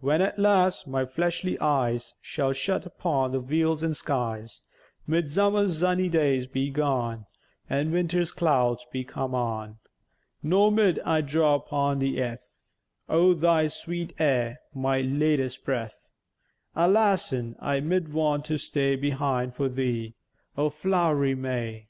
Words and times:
when, 0.00 0.20
at 0.20 0.38
last, 0.38 0.86
my 0.86 1.06
fleshly 1.06 1.58
eyes 1.58 2.14
Shall 2.20 2.52
shut 2.52 2.84
upon 2.84 3.32
the 3.32 3.40
vields 3.40 3.82
an' 3.82 3.94
skies, 3.94 4.60
Mid 5.06 5.24
zummer's 5.24 5.72
zunny 5.82 6.10
days 6.10 6.46
be 6.46 6.68
gone, 6.68 7.24
An' 7.66 7.90
winter's 7.90 8.30
clouds 8.30 8.86
be 8.92 9.06
comèn 9.06 9.32
on: 9.32 9.78
Nor 10.42 10.70
mid 10.70 10.98
I 10.98 11.22
draw 11.22 11.54
upon 11.54 11.98
the 11.98 12.18
e'th, 12.18 12.40
O' 13.08 13.32
thy 13.32 13.68
sweet 13.68 14.14
aïr 14.18 14.56
my 14.74 15.00
leätest 15.00 15.64
breath; 15.64 15.98
Alassen 16.76 17.56
I 17.58 17.80
mid 17.80 18.12
want 18.12 18.44
to 18.44 18.58
stäy 18.58 19.00
Behine' 19.00 19.50
for 19.50 19.70
thee, 19.70 20.12
O 20.58 20.68
flow'ry 20.68 21.34
May! 21.34 21.88